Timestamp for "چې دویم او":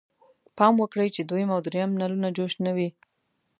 1.15-1.59